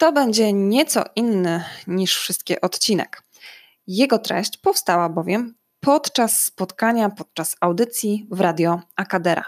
[0.00, 3.22] To będzie nieco inny niż wszystkie odcinek.
[3.86, 9.44] Jego treść powstała bowiem podczas spotkania, podczas audycji w Radio Akadera.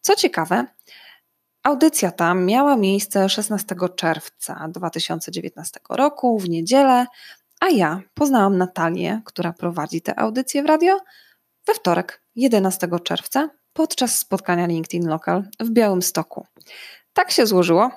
[0.00, 0.66] Co ciekawe,
[1.62, 7.06] audycja ta miała miejsce 16 czerwca 2019 roku w niedzielę,
[7.60, 11.00] a ja poznałam Natalię, która prowadzi tę audycję w radio,
[11.66, 16.46] we wtorek 11 czerwca podczas spotkania LinkedIn Local w Białymstoku.
[17.12, 17.90] Tak się złożyło,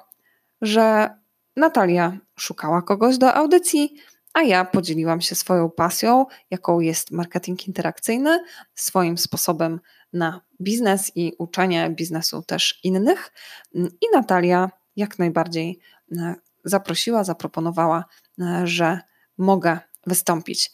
[0.62, 1.10] że
[1.56, 3.96] Natalia szukała kogoś do audycji,
[4.34, 8.44] a ja podzieliłam się swoją pasją, jaką jest marketing interakcyjny,
[8.76, 9.80] swoim sposobem
[10.14, 13.32] na biznes i uczenie biznesu też innych.
[13.73, 15.80] I Natalia jak najbardziej
[16.18, 18.06] e, zaprosiła, zaproponowała,
[18.40, 19.00] e, że
[19.38, 20.72] mogę wystąpić.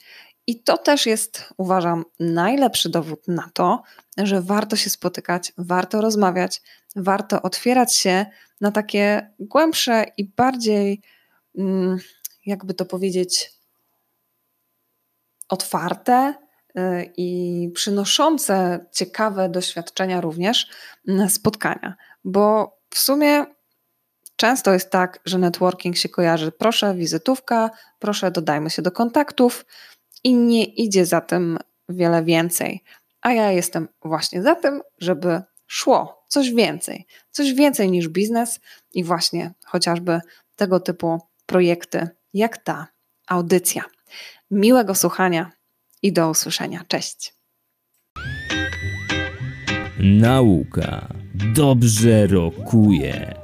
[0.48, 3.84] I to też jest, uważam, najlepszy dowód na to,
[4.18, 6.62] że warto się spotykać, warto rozmawiać,
[6.96, 8.26] warto otwierać się
[8.62, 11.02] na takie głębsze i bardziej,
[11.58, 11.98] mm,
[12.46, 13.52] jakby to powiedzieć,
[15.50, 16.34] otwarte
[16.78, 20.68] y, i przynoszące ciekawe doświadczenia również
[21.28, 21.96] spotkania.
[22.24, 23.46] Bo w sumie
[24.36, 29.66] często jest tak, że networking się kojarzy, proszę, wizytówka, proszę, dodajmy się do kontaktów
[30.24, 31.58] i nie idzie za tym
[31.90, 32.84] wiele więcej.
[33.22, 38.60] A ja jestem właśnie za tym, żeby szło coś więcej, coś więcej niż biznes
[38.94, 40.22] i właśnie chociażby
[40.56, 42.88] tego typu projekty jak ta
[43.28, 43.84] audycja.
[44.52, 45.52] Miłego słuchania
[46.02, 46.86] i do usłyszenia.
[46.88, 47.34] Cześć.
[50.00, 51.08] Nauka
[51.56, 53.39] dobrze rokuje.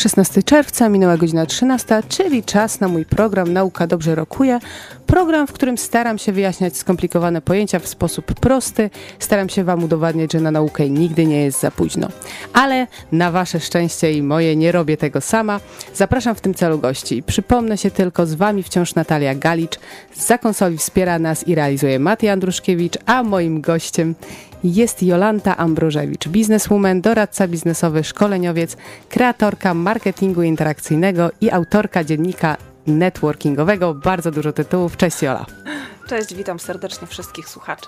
[0.00, 4.58] 16 czerwca, minęła godzina 13, czyli czas na mój program Nauka Dobrze Rokuje.
[5.06, 8.90] Program, w którym staram się wyjaśniać skomplikowane pojęcia w sposób prosty.
[9.18, 12.08] Staram się Wam udowadniać, że na naukę nigdy nie jest za późno.
[12.52, 15.60] Ale na Wasze szczęście i moje nie robię tego sama.
[15.94, 17.22] Zapraszam w tym celu gości.
[17.22, 19.78] Przypomnę się tylko, z Wami wciąż Natalia Galicz.
[20.14, 24.14] Za konsoli wspiera nas i realizuje Maty Andruszkiewicz, a moim gościem
[24.64, 28.76] jest Jolanta Ambrożewicz, bizneswoman, doradca biznesowy, szkoleniowiec,
[29.08, 32.56] kreatorka marketingu interakcyjnego i autorka dziennika
[32.86, 33.94] networkingowego.
[33.94, 34.96] Bardzo dużo tytułów.
[34.96, 35.46] Cześć Jola.
[36.08, 37.86] Cześć, witam serdecznie wszystkich słuchaczy.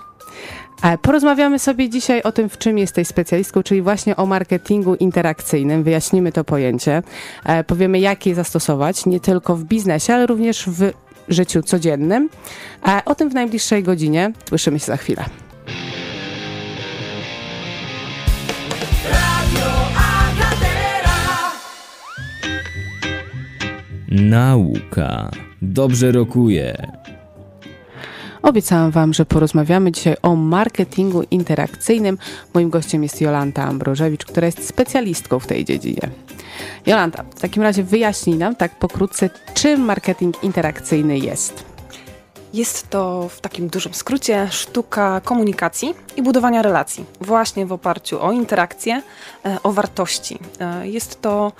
[0.83, 5.83] E, porozmawiamy sobie dzisiaj o tym, w czym jesteś specjalistką, czyli właśnie o marketingu interakcyjnym.
[5.83, 7.03] Wyjaśnimy to pojęcie.
[7.45, 10.91] E, powiemy, jak je zastosować, nie tylko w biznesie, ale również w
[11.27, 12.29] życiu codziennym.
[12.87, 14.31] E, o tym w najbliższej godzinie.
[14.49, 15.25] Słyszymy się za chwilę.
[24.15, 25.31] Nauka
[25.61, 26.91] dobrze rokuje.
[28.41, 32.17] Obiecałam Wam, że porozmawiamy dzisiaj o marketingu interakcyjnym.
[32.53, 36.09] Moim gościem jest Jolanta Ambrożewicz, która jest specjalistką w tej dziedzinie.
[36.85, 41.63] Jolanta, w takim razie wyjaśnij nam tak pokrótce, czym marketing interakcyjny jest.
[42.53, 48.31] Jest to w takim dużym skrócie sztuka komunikacji i budowania relacji, właśnie w oparciu o
[48.31, 49.01] interakcje,
[49.45, 50.39] e, o wartości.
[50.59, 51.51] E, jest to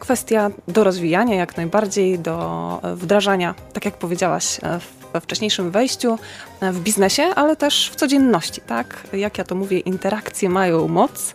[0.00, 4.80] kwestia do rozwijania jak najbardziej, do wdrażania, tak jak powiedziałaś e,
[5.12, 6.18] we wcześniejszym wejściu,
[6.60, 9.06] e, w biznesie, ale też w codzienności, tak?
[9.12, 11.34] Jak ja to mówię, interakcje mają moc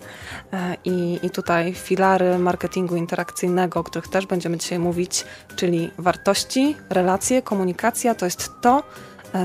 [0.53, 6.75] e, i, i tutaj filary marketingu interakcyjnego, o których też będziemy dzisiaj mówić, czyli wartości,
[6.89, 8.83] relacje, komunikacja, to jest to,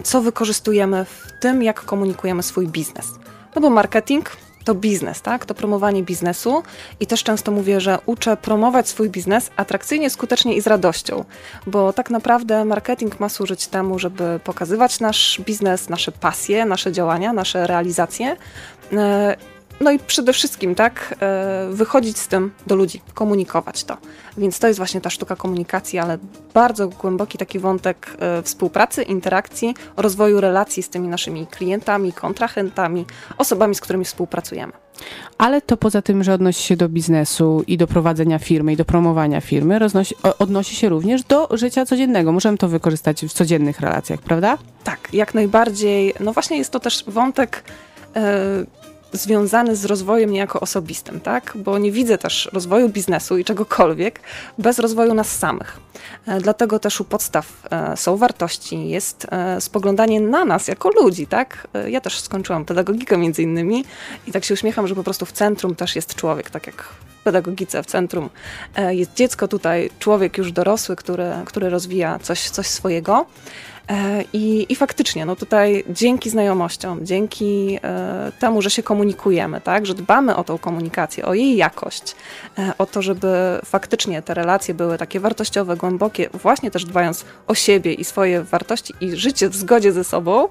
[0.05, 3.07] co wykorzystujemy w tym, jak komunikujemy swój biznes.
[3.55, 4.31] No bo marketing
[4.65, 5.47] to biznes, tak?
[5.47, 6.63] To promowanie biznesu.
[7.01, 11.25] I też często mówię, że uczę promować swój biznes atrakcyjnie, skutecznie i z radością,
[11.67, 17.33] bo tak naprawdę marketing ma służyć temu, żeby pokazywać nasz biznes, nasze pasje, nasze działania,
[17.33, 18.37] nasze realizacje.
[18.93, 19.37] E,
[19.81, 23.97] no i przede wszystkim, tak, e, wychodzić z tym do ludzi, komunikować to.
[24.39, 26.19] Więc to jest właśnie ta sztuka komunikacji, ale
[26.55, 33.07] bardzo głęboki taki wątek e, współpracy, interakcji, rozwoju relacji z tymi naszymi klientami, kontrahentami,
[33.39, 34.73] osobami, z którymi współpracujemy.
[35.39, 38.85] Ale to poza tym, że odnosi się do biznesu i do prowadzenia firmy i do
[38.85, 42.33] promowania firmy, roznosi, odnosi się również do życia codziennego.
[42.33, 44.59] Możemy to wykorzystać w codziennych relacjach, prawda?
[44.85, 46.15] Tak, jak najbardziej.
[46.21, 47.65] No właśnie jest to też wątek.
[49.13, 51.53] Związany z rozwojem niejako osobistym, tak?
[51.55, 54.21] Bo nie widzę też rozwoju biznesu i czegokolwiek
[54.59, 55.81] bez rozwoju nas samych.
[56.27, 61.27] E, dlatego też u podstaw e, są wartości, jest e, spoglądanie na nas jako ludzi,
[61.27, 61.69] tak?
[61.89, 63.85] Ja też skończyłam pedagogikę między innymi
[64.27, 66.83] i tak się uśmiecham, że po prostu w centrum też jest człowiek, tak jak
[67.21, 68.31] w pedagogice, w centrum
[68.91, 73.27] jest dziecko, tutaj człowiek już dorosły, który, który rozwija coś, coś swojego.
[73.91, 79.87] E, I, I faktycznie, no tutaj dzięki znajomościom, dzięki e, temu, że się komunikujemy, tak,
[79.87, 82.17] że dbamy o tą komunikację, o jej jakość,
[82.59, 87.55] e, o to, żeby faktycznie te relacje były takie wartościowe, głębokie, właśnie też dbając o
[87.55, 90.49] siebie i swoje wartości i życie w zgodzie ze sobą,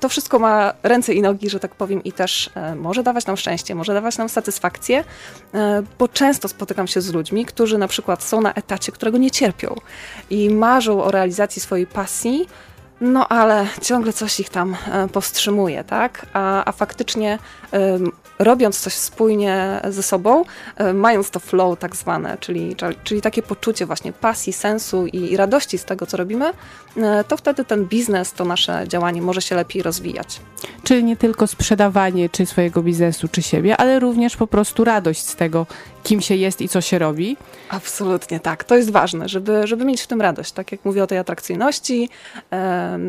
[0.00, 3.74] to wszystko ma ręce i nogi, że tak powiem, i też może dawać nam szczęście,
[3.74, 5.04] może dawać nam satysfakcję,
[5.98, 9.74] bo często spotykam się z ludźmi, którzy na przykład są na etacie, którego nie cierpią
[10.30, 12.46] i marzą o realizacji swojej pasji,
[13.04, 16.26] no ale ciągle coś ich tam e, powstrzymuje, tak?
[16.32, 17.38] A, a faktycznie
[18.38, 20.44] robiąc coś spójnie ze sobą,
[20.76, 25.36] e, mając to flow tak zwane, czyli, czyli takie poczucie właśnie pasji, sensu i, i
[25.36, 26.52] radości z tego, co robimy,
[26.96, 30.40] e, to wtedy ten biznes, to nasze działanie może się lepiej rozwijać.
[30.82, 35.36] Czyli nie tylko sprzedawanie czy swojego biznesu, czy siebie, ale również po prostu radość z
[35.36, 35.66] tego,
[36.04, 37.36] kim się jest i co się robi.
[37.68, 38.64] Absolutnie tak.
[38.64, 40.52] To jest ważne, żeby, żeby mieć w tym radość.
[40.52, 42.08] Tak jak mówię o tej atrakcyjności,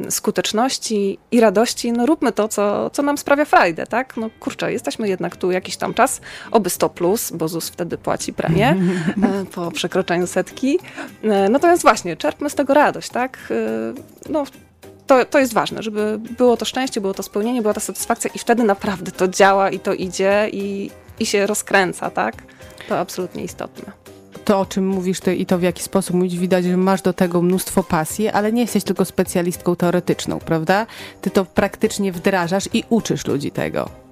[0.09, 4.17] skuteczności i radości, no róbmy to, co, co nam sprawia frajdę, tak?
[4.17, 6.21] No kurczę, jesteśmy jednak tu jakiś tam czas,
[6.51, 8.69] oby 100 plus, bo ZUS wtedy płaci premię
[9.23, 10.79] e, po przekroczeniu setki.
[11.23, 13.37] E, natomiast właśnie, czerpmy z tego radość, tak?
[13.51, 14.43] E, no,
[15.07, 18.39] to, to jest ważne, żeby było to szczęście, było to spełnienie, była ta satysfakcja i
[18.39, 22.54] wtedy naprawdę to działa i to idzie i, i się rozkręca, tak?
[22.89, 23.91] To absolutnie istotne.
[24.45, 27.13] To, o czym mówisz ty i to w jaki sposób mówić, widać, że masz do
[27.13, 30.85] tego mnóstwo pasji, ale nie jesteś tylko specjalistką teoretyczną, prawda?
[31.21, 34.04] Ty to praktycznie wdrażasz i uczysz ludzi tego.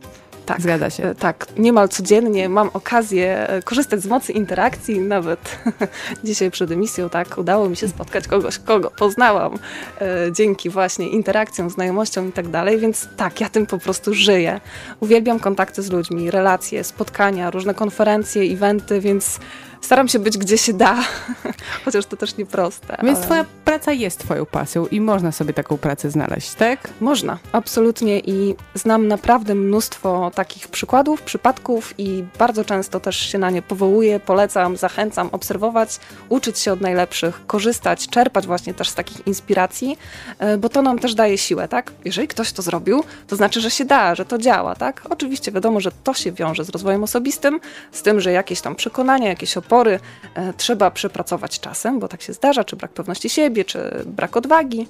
[0.45, 1.03] Tak, Zgadza się.
[1.03, 4.99] E, tak, niemal codziennie mam okazję e, korzystać z mocy interakcji.
[4.99, 5.57] Nawet
[6.23, 9.53] dzisiaj przed emisją tak udało mi się spotkać kogoś, kogo poznałam
[10.01, 12.79] e, dzięki właśnie interakcjom, znajomościom i tak dalej.
[12.79, 14.61] Więc tak, ja tym po prostu żyję.
[14.99, 19.39] Uwielbiam kontakty z ludźmi, relacje, spotkania, różne konferencje, eventy, więc
[19.83, 20.97] staram się być gdzie się da,
[21.85, 22.97] chociaż to też nieproste.
[23.03, 23.25] Więc ale...
[23.25, 26.89] twoja praca jest twoją pasją i można sobie taką pracę znaleźć, tak?
[27.01, 33.49] Można, absolutnie i znam naprawdę mnóstwo takich przykładów, przypadków i bardzo często też się na
[33.49, 39.27] nie powołuję, polecam, zachęcam obserwować, uczyć się od najlepszych, korzystać, czerpać właśnie też z takich
[39.27, 39.97] inspiracji,
[40.39, 41.91] e, bo to nam też daje siłę, tak?
[42.05, 45.01] Jeżeli ktoś to zrobił, to znaczy, że się da, że to działa, tak?
[45.09, 47.59] Oczywiście wiadomo, że to się wiąże z rozwojem osobistym,
[47.91, 49.99] z tym, że jakieś tam przekonania, jakieś opory, pory
[50.35, 54.87] e, trzeba przepracować czasem, bo tak się zdarza, czy brak pewności siebie, czy brak odwagi.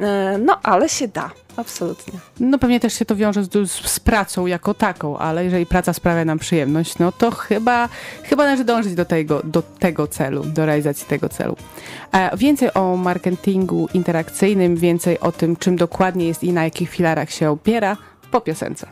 [0.00, 2.14] E, no, ale się da, absolutnie.
[2.40, 6.24] No pewnie też się to wiąże z, z, pracą jako taką, ale jeżeli praca sprawia
[6.24, 7.88] nam przyjemność, no to chyba,
[8.22, 11.56] chyba należy dążyć do tego, do tego celu, do realizacji tego celu.
[12.12, 17.30] E, więcej o marketingu interakcyjnym, więcej o tym, czym dokładnie jest i na jakich filarach
[17.30, 17.96] się opiera,
[18.30, 18.86] po piosence.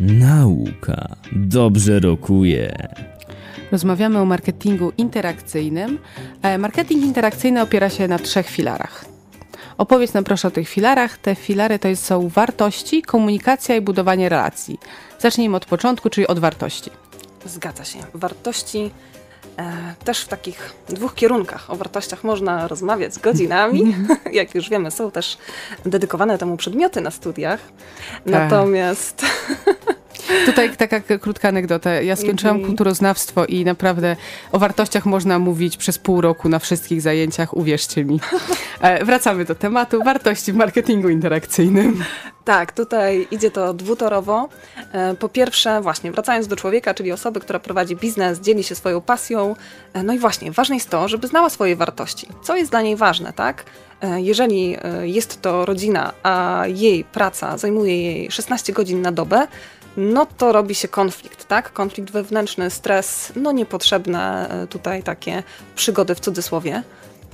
[0.00, 2.88] Nauka dobrze rokuje.
[3.72, 5.98] Rozmawiamy o marketingu interakcyjnym.
[6.42, 9.04] E, marketing interakcyjny opiera się na trzech filarach.
[9.78, 11.18] Opowiedz nam proszę o tych filarach.
[11.18, 14.78] Te filary to są wartości, komunikacja i budowanie relacji.
[15.18, 16.90] Zacznijmy od początku, czyli od wartości.
[17.46, 17.98] Zgadza się.
[18.14, 18.90] Wartości
[20.04, 21.70] też w takich dwóch kierunkach.
[21.70, 23.94] O wartościach można rozmawiać godzinami.
[24.32, 25.38] Jak już wiemy, są też
[25.86, 27.60] dedykowane temu przedmioty na studiach.
[27.60, 28.26] Tak.
[28.26, 29.22] Natomiast
[30.46, 31.94] Tutaj taka krótka anegdota.
[31.94, 32.68] Ja skończyłam mm -hmm.
[32.68, 34.16] kulturoznawstwo i naprawdę
[34.52, 38.20] o wartościach można mówić przez pół roku na wszystkich zajęciach, uwierzcie mi.
[38.80, 42.04] E, wracamy do tematu wartości w marketingu interakcyjnym.
[42.44, 44.48] Tak, tutaj idzie to dwutorowo.
[44.92, 49.00] E, po pierwsze, właśnie wracając do człowieka, czyli osoby, która prowadzi biznes, dzieli się swoją
[49.00, 49.56] pasją.
[49.92, 52.26] E, no i właśnie, ważne jest to, żeby znała swoje wartości.
[52.42, 53.64] Co jest dla niej ważne, tak?
[54.16, 59.46] Jeżeli jest to rodzina, a jej praca zajmuje jej 16 godzin na dobę,
[59.96, 61.72] no to robi się konflikt, tak?
[61.72, 65.42] Konflikt wewnętrzny, stres, no niepotrzebne e, tutaj takie
[65.74, 66.82] przygody w cudzysłowie.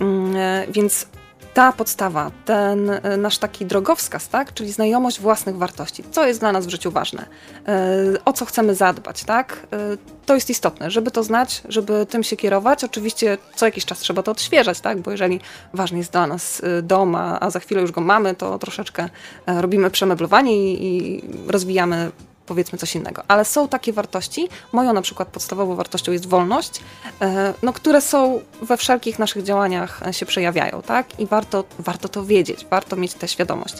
[0.00, 1.06] Mm, e, więc
[1.54, 4.54] ta podstawa, ten e, nasz taki drogowskaz, tak?
[4.54, 7.26] czyli znajomość własnych wartości, co jest dla nas w życiu ważne,
[8.25, 9.66] o co chcemy zadbać, tak?
[10.26, 12.84] to jest istotne, żeby to znać, żeby tym się kierować.
[12.84, 15.00] Oczywiście co jakiś czas trzeba to odświeżać, tak?
[15.00, 15.40] bo jeżeli
[15.75, 19.08] ważny jest dla nas dom, a za chwilę już go mamy, to troszeczkę
[19.46, 22.10] robimy przemeblowanie i rozwijamy
[22.46, 23.22] powiedzmy coś innego.
[23.28, 26.80] Ale są takie wartości, moją na przykład podstawową wartością jest wolność,
[27.20, 31.20] e, no, które są we wszelkich naszych działaniach e, się przejawiają, tak?
[31.20, 33.74] I warto, warto to wiedzieć, warto mieć tę świadomość.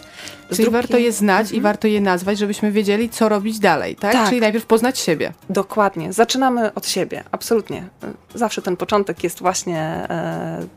[0.49, 1.57] Z Czyli warto je znać mhm.
[1.57, 4.13] i warto je nazwać, żebyśmy wiedzieli, co robić dalej, tak?
[4.13, 4.29] tak?
[4.29, 5.33] Czyli najpierw poznać siebie.
[5.49, 6.13] Dokładnie.
[6.13, 7.87] Zaczynamy od siebie, absolutnie.
[8.35, 10.67] Zawsze ten początek jest właśnie e,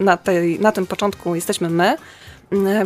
[0.00, 1.96] na, tej, na tym początku jesteśmy my,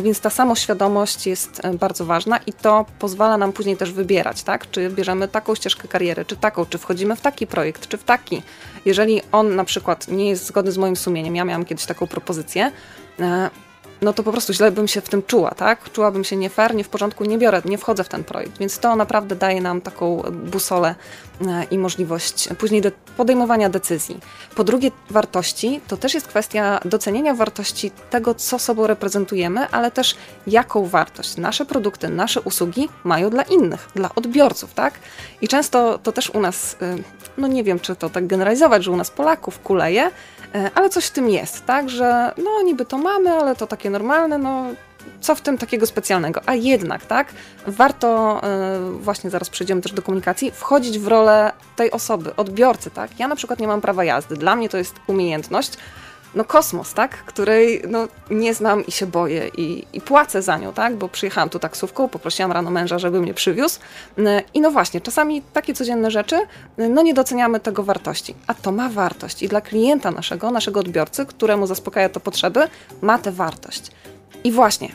[0.01, 4.71] więc ta samoświadomość jest e, bardzo ważna i to pozwala nam później też wybierać, tak?
[4.71, 8.41] Czy bierzemy taką ścieżkę kariery, czy taką, czy wchodzimy w taki projekt, czy w taki.
[8.85, 12.71] Jeżeli on na przykład nie jest zgodny z moim sumieniem, ja miałam kiedyś taką propozycję,
[13.19, 13.49] e,
[14.01, 15.91] no to po prostu źle bym się w tym czuła, tak?
[15.91, 18.57] Czułabym się nie fair, nie w porządku, nie biorę, nie wchodzę w ten projekt.
[18.57, 21.28] Więc to naprawdę daje nam taką busolę e,
[21.71, 24.19] i możliwość później de podejmowania decyzji.
[24.55, 30.15] Po drugie, wartości to też jest kwestia docenienia wartości tego, co sobą reprezentujemy, ale też
[30.47, 34.93] jaką wartość nasze produkty, nasze usługi mają dla innych, dla odbiorców, tak?
[35.41, 36.95] I często to też u nas, e,
[37.37, 40.11] no nie wiem, czy to tak generalizować, że u nas Polaków kuleje,
[40.55, 43.89] E, ale coś w tym jest, tak, że no niby to mamy, ale to takie
[43.89, 44.65] normalne, no
[45.21, 46.41] co w tym takiego specjalnego?
[46.45, 47.33] A jednak, tak,
[47.67, 48.41] warto,
[48.83, 53.19] yy, właśnie zaraz przejdziemy też do komunikacji, wchodzić w rolę tej osoby, odbiorcy, tak.
[53.19, 55.77] Ja na przykład nie mam prawa jazdy, dla mnie to jest umiejętność,
[56.35, 57.11] no kosmos, tak?
[57.11, 60.95] Której no, nie znam i się boję i, i płacę za nią, tak?
[60.95, 63.79] Bo przyjechałam tu taksówką, poprosiłam rano męża, żeby mnie przywiózł.
[64.17, 66.35] E, I no właśnie, czasami takie codzienne rzeczy,
[66.77, 68.35] e, no nie doceniamy tego wartości.
[68.47, 72.67] A to ma wartość i dla klienta naszego, naszego odbiorcy, któremu zaspokaja to potrzeby,
[73.01, 73.91] ma tę wartość.
[74.43, 74.89] I właśnie,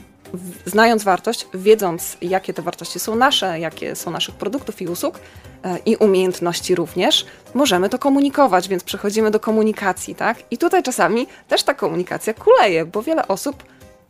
[0.67, 5.21] znając wartość, wiedząc, jakie te wartości są nasze, jakie są naszych produktów i usług
[5.65, 10.39] e, i umiejętności również, możemy to komunikować, więc przechodzimy do komunikacji, tak?
[10.51, 13.65] I tutaj czasami też ta komunikacja kuleje, bo wiele osób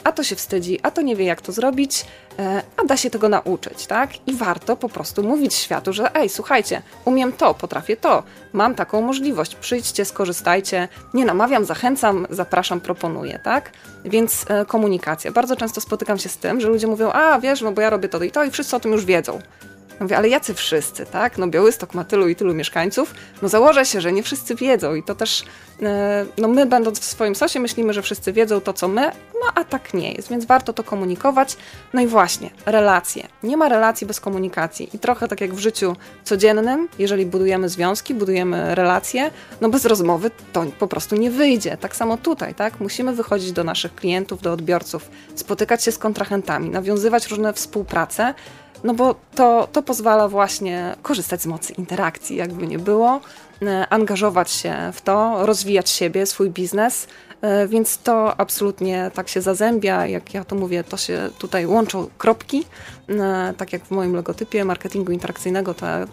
[0.05, 2.07] a to się wstydzi, a to nie wie jak to zrobić,
[2.39, 4.11] e, a da się tego nauczyć, tak?
[4.27, 9.01] I warto po prostu mówić światu, że ej, słuchajcie, umiem to, potrafię to, mam taką
[9.01, 13.71] możliwość, przyjdźcie, skorzystajcie, nie namawiam, zachęcam, zapraszam, proponuję, tak?
[14.05, 15.33] Więc e, komunikacja.
[15.33, 18.09] Bardzo często spotykam się z tym, że ludzie mówią, a wiesz, no bo ja robię
[18.09, 19.39] to i to i wszyscy o tym już wiedzą.
[20.01, 21.39] Mówię, ale jacy wszyscy, tak?
[21.39, 25.03] No Białystok ma tylu i tylu mieszkańców, no założę się, że nie wszyscy wiedzą i
[25.03, 25.45] to też,
[25.83, 29.11] e, no my będąc w swoim sosie myślimy, że wszyscy wiedzą to, co my,
[29.45, 31.57] no a tak nie jest, więc warto to komunikować.
[31.93, 33.29] No i właśnie, relacje.
[33.43, 38.15] Nie ma relacji bez komunikacji i trochę tak jak w życiu codziennym, jeżeli budujemy związki,
[38.15, 41.77] budujemy relacje, no bez rozmowy to po prostu nie wyjdzie.
[41.77, 42.81] Tak samo tutaj, tak?
[42.81, 48.35] Musimy wychodzić do naszych klientów, do odbiorców, spotykać się z kontrahentami, nawiązywać różne współprace,
[48.85, 53.21] no bo to, to pozwala właśnie korzystać z mocy interakcji, jakby nie było,
[53.63, 57.07] e, angażować się w to, rozwijać siebie, swój biznes,
[57.69, 62.65] więc to absolutnie tak się zazębia, jak ja to mówię, to się tutaj łączą kropki,
[63.09, 66.07] e, tak jak w moim logotypie marketingu interakcyjnego, te,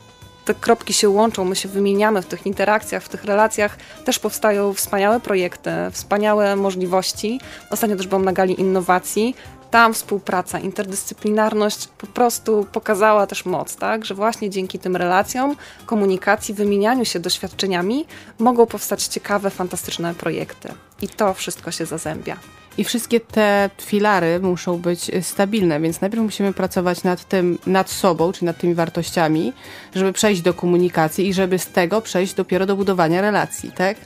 [0.46, 4.74] te kropki się łączą, my się wymieniamy w tych interakcjach, w tych relacjach, też powstają
[4.74, 7.40] wspaniałe projekty, wspaniałe możliwości.
[7.70, 9.36] Ostatnio też byłam na gali innowacji,
[9.72, 14.06] tam współpraca, interdyscyplinarność po prostu pokazała też moc, tak?
[14.06, 18.06] że właśnie dzięki tym relacjom, komunikacji, wymienianiu się doświadczeniami
[18.40, 20.74] mogą powstać ciekawe, fantastyczne projekty.
[21.02, 22.38] I to wszystko się zazębia.
[22.78, 28.32] I wszystkie te filary muszą być stabilne, więc najpierw musimy pracować nad tym, nad sobą,
[28.32, 29.54] czy nad tymi wartościami,
[29.96, 33.98] żeby przejść do komunikacji i żeby z tego przejść dopiero do budowania relacji, tak?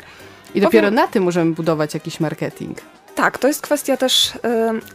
[0.56, 0.96] I dopiero Powiem...
[0.96, 2.82] na tym możemy budować jakiś marketing.
[3.16, 4.40] Tak, to jest kwestia też y,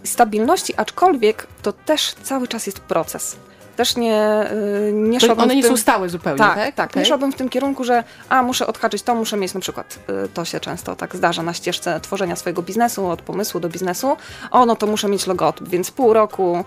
[0.05, 3.37] stabilności, aczkolwiek to też cały czas jest proces
[3.81, 4.47] też nie,
[4.89, 5.71] y, nie szłabym One nie tym...
[5.71, 6.57] są stałe zupełnie, tak?
[6.57, 7.03] Tak, tak okay.
[7.03, 10.29] nie szłabym w tym kierunku, że a, muszę odhaczyć to, muszę mieć na przykład, y,
[10.29, 14.17] to się często tak zdarza na ścieżce tworzenia swojego biznesu, od pomysłu do biznesu,
[14.51, 16.65] o, no to muszę mieć logotyp, więc pół roku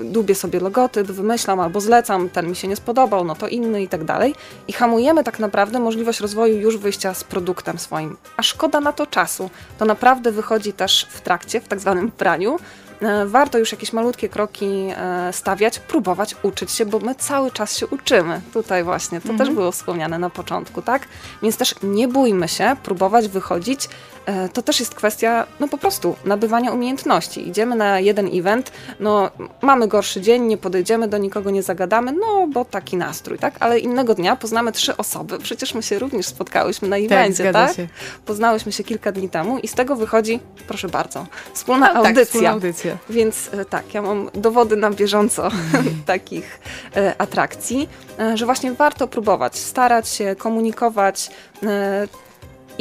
[0.00, 3.82] y, dubię sobie logotyp, wymyślam albo zlecam, ten mi się nie spodobał, no to inny
[3.82, 4.34] i tak dalej.
[4.68, 8.16] I hamujemy tak naprawdę możliwość rozwoju już wyjścia z produktem swoim.
[8.36, 9.50] A szkoda na to czasu.
[9.78, 12.81] To naprawdę wychodzi też w trakcie, w tak zwanym praniu, E,
[13.26, 17.86] warto już jakieś malutkie kroki e, stawiać, próbować uczyć się, bo my cały czas się
[17.86, 18.40] uczymy.
[18.52, 19.38] Tutaj właśnie, to mhm.
[19.38, 21.08] też było wspomniane na początku, tak?
[21.42, 23.88] Więc też nie bójmy się próbować wychodzić.
[24.26, 27.48] E, to też jest kwestia, no po prostu, nabywania umiejętności.
[27.48, 29.30] Idziemy na jeden event, no
[29.62, 33.54] mamy gorszy dzień, nie podejdziemy do nikogo, nie zagadamy, no bo taki nastrój, tak?
[33.60, 35.38] Ale innego dnia poznamy trzy osoby.
[35.38, 37.74] Przecież my się również spotkałyśmy na tak, evencie, tak?
[37.74, 37.86] tak?
[38.26, 42.14] Poznałyśmy się kilka dni temu i z tego wychodzi, proszę bardzo, wspólna A, audycja.
[42.14, 42.96] Tak, wspólna audycja.
[43.10, 45.48] Więc e, tak, ja mam dowody na bieżąco
[46.06, 46.60] takich
[46.96, 47.88] e, atrakcji,
[48.18, 51.30] e, że właśnie warto próbować, starać się komunikować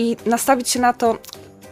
[0.02, 1.18] i nastawić się na to,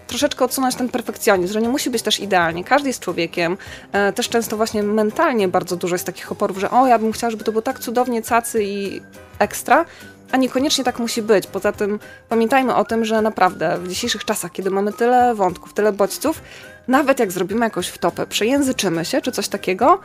[0.07, 2.63] troszeczkę odsunąć ten perfekcjonizm, że nie musi być też idealnie.
[2.63, 3.57] Każdy jest człowiekiem.
[3.91, 7.31] E, też często właśnie mentalnie bardzo dużo jest takich oporów, że o, ja bym chciała,
[7.31, 9.01] żeby to było tak cudownie cacy i
[9.39, 9.85] ekstra,
[10.31, 11.47] a niekoniecznie tak musi być.
[11.47, 15.91] Poza tym pamiętajmy o tym, że naprawdę w dzisiejszych czasach, kiedy mamy tyle wątków, tyle
[15.91, 16.41] bodźców,
[16.87, 19.99] nawet jak zrobimy jakąś wtopę, przejęzyczymy się czy coś takiego,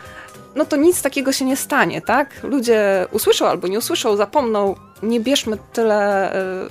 [0.55, 2.43] no to nic takiego się nie stanie, tak?
[2.43, 4.75] Ludzie usłyszą albo nie usłyszą, zapomną.
[5.03, 6.33] Nie bierzmy tyle
[6.65, 6.69] y,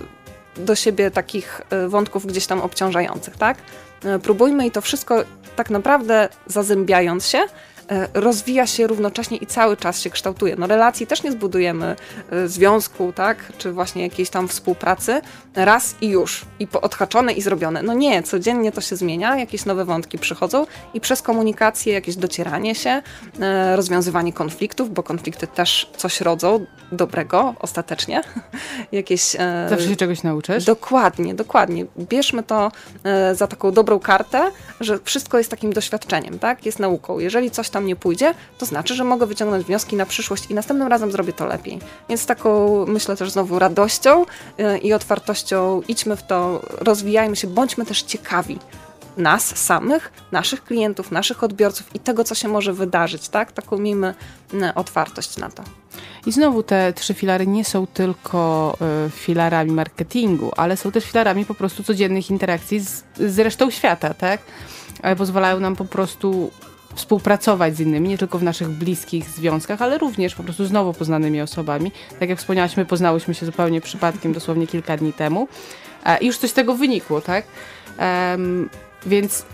[0.57, 3.57] do siebie takich y, wątków gdzieś tam obciążających, tak?
[4.05, 5.23] Y, próbujmy i to wszystko
[5.55, 7.45] tak naprawdę zazębiając się,
[8.13, 10.55] rozwija się równocześnie i cały czas się kształtuje.
[10.55, 11.95] No relacji też nie zbudujemy
[12.31, 15.21] e, związku, tak, czy właśnie jakiejś tam współpracy
[15.55, 17.83] raz i już, i odhaczone i zrobione.
[17.83, 22.75] No nie, codziennie to się zmienia, jakieś nowe wątki przychodzą i przez komunikację, jakieś docieranie
[22.75, 23.01] się,
[23.39, 28.21] e, rozwiązywanie konfliktów, bo konflikty też coś rodzą dobrego ostatecznie.
[28.91, 29.35] jakieś...
[29.69, 30.65] Zawsze się czegoś nauczysz?
[30.65, 31.85] Dokładnie, dokładnie.
[31.97, 32.71] Bierzmy to
[33.33, 37.19] za taką dobrą kartę, że wszystko jest takim doświadczeniem, tak, jest nauką.
[37.19, 40.87] Jeżeli coś tam nie pójdzie, to znaczy, że mogę wyciągnąć wnioski na przyszłość i następnym
[40.87, 41.79] razem zrobię to lepiej.
[42.09, 47.85] Więc taką, myślę też znowu radością y, i otwartością idźmy w to, rozwijajmy się, bądźmy
[47.85, 48.59] też ciekawi
[49.17, 53.51] nas samych, naszych klientów, naszych odbiorców i tego, co się może wydarzyć, tak?
[53.51, 54.13] Taką miejmy
[54.53, 55.63] y, otwartość na to.
[56.25, 58.77] I znowu te trzy filary nie są tylko
[59.07, 64.13] y, filarami marketingu, ale są też filarami po prostu codziennych interakcji z, z resztą świata,
[64.13, 64.41] tak?
[65.01, 66.51] Ale pozwalają nam po prostu
[66.95, 70.93] współpracować z innymi, nie tylko w naszych bliskich związkach, ale również po prostu z nowo
[70.93, 71.91] poznanymi osobami.
[72.19, 75.47] Tak jak wspomniałaś, my poznałyśmy się zupełnie przypadkiem, dosłownie kilka dni temu
[76.05, 77.45] e, i już coś z tego wynikło, tak?
[77.99, 78.69] Um,
[79.05, 79.45] więc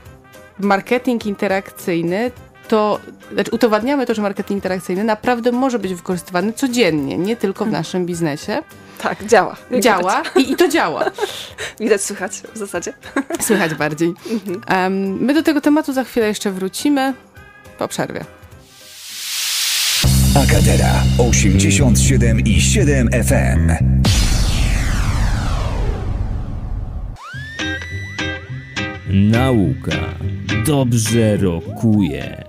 [0.59, 2.31] marketing interakcyjny
[2.67, 2.99] to,
[3.33, 7.79] znaczy udowadniamy to, że marketing interakcyjny naprawdę może być wykorzystywany codziennie, nie tylko w hmm.
[7.79, 8.61] naszym biznesie.
[9.01, 9.55] Tak, działa.
[9.79, 11.05] Działa i, i, to działa.
[11.79, 12.93] Widać, słychać w zasadzie.
[13.47, 14.13] Słychać bardziej.
[14.69, 14.93] Um,
[15.25, 17.13] my do tego tematu za chwilę jeszcze wrócimy
[17.79, 18.25] po przerwie.
[20.35, 23.71] Akadera 87 i 7 FM.
[29.09, 30.15] Nauka
[30.65, 32.48] dobrze rokuje.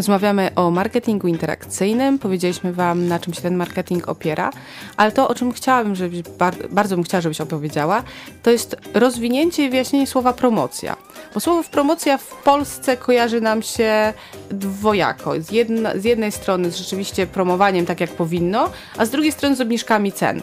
[0.00, 2.18] Rozmawiamy o marketingu interakcyjnym.
[2.18, 4.50] Powiedzieliśmy Wam, na czym się ten marketing opiera,
[4.96, 6.22] ale to, o czym chciałabym, żebyś,
[6.70, 8.02] bardzo bym chciała, żebyś opowiedziała,
[8.42, 10.96] to jest rozwinięcie i wyjaśnienie słowa promocja.
[11.34, 14.12] Bo słowo promocja w Polsce kojarzy nam się
[14.50, 15.40] dwojako.
[15.40, 19.56] Z, jedna, z jednej strony z rzeczywiście promowaniem tak, jak powinno, a z drugiej strony
[19.56, 20.42] z obniżkami cen.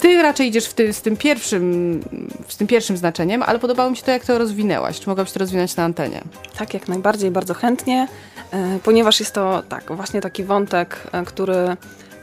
[0.00, 2.00] Ty raczej idziesz ty, z, tym pierwszym,
[2.48, 5.00] z tym pierwszym znaczeniem, ale podobało mi się to, jak to rozwinęłaś.
[5.00, 6.20] Czy mogłabyś to rozwinąć na antenie?
[6.58, 8.08] Tak, jak najbardziej, bardzo chętnie,
[8.52, 11.76] e, ponieważ jest to tak, właśnie taki wątek, e, który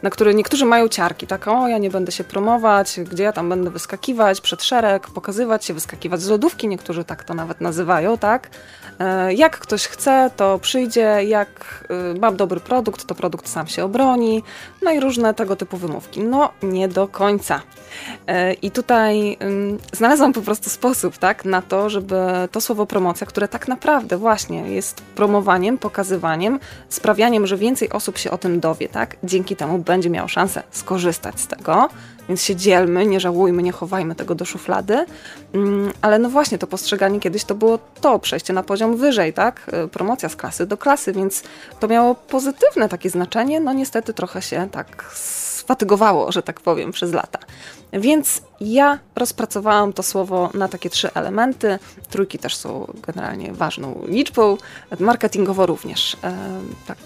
[0.05, 3.49] na który niektórzy mają ciarki, tak, o, ja nie będę się promować, gdzie ja tam
[3.49, 8.49] będę wyskakiwać przed szereg, pokazywać się, wyskakiwać z lodówki, niektórzy tak to nawet nazywają, tak.
[8.99, 11.83] E, jak ktoś chce, to przyjdzie, jak
[12.15, 14.43] y, mam dobry produkt, to produkt sam się obroni,
[14.81, 16.23] no i różne tego typu wymówki.
[16.23, 17.61] No, nie do końca.
[18.27, 19.37] E, I tutaj
[19.93, 22.15] znalazłam po prostu sposób, tak, na to, żeby
[22.51, 28.31] to słowo promocja, które tak naprawdę właśnie jest promowaniem, pokazywaniem, sprawianiem, że więcej osób się
[28.31, 31.89] o tym dowie, tak, dzięki temu będzie miał szansę skorzystać z tego,
[32.27, 35.05] więc się dzielmy, nie żałujmy, nie chowajmy tego do szuflady.
[35.53, 39.71] Mm, ale no właśnie, to postrzeganie kiedyś to było to, przejście na poziom wyżej, tak?
[39.86, 41.43] Y, promocja z klasy do klasy, więc
[41.79, 43.60] to miało pozytywne takie znaczenie.
[43.60, 45.05] No niestety trochę się tak
[45.65, 47.39] sfatygowało, że tak powiem, przez lata.
[47.93, 51.79] Więc ja rozpracowałam to słowo na takie trzy elementy.
[52.10, 54.58] Trójki też są generalnie ważną liczbą,
[54.99, 56.17] marketingowo również.
[56.23, 56.38] E,
[56.88, 56.97] tak,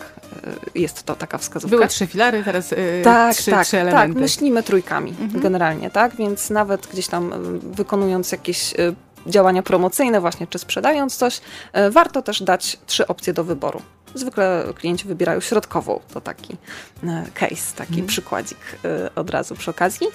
[0.75, 1.77] jest to taka wskazówka.
[1.77, 4.13] Były trzy filary, teraz e, tak, trzy, tak, trzy tak, elementy.
[4.13, 5.41] Tak, myślimy trójkami mhm.
[5.41, 6.15] generalnie, tak?
[6.15, 8.73] Więc nawet gdzieś tam wykonując jakieś
[9.27, 11.41] działania promocyjne, właśnie czy sprzedając coś,
[11.91, 13.81] warto też dać trzy opcje do wyboru.
[14.15, 16.57] Zwykle klienci wybierają środkową, to taki
[17.33, 18.07] case, taki mhm.
[18.07, 18.57] przykładzik
[19.15, 20.07] od razu przy okazji.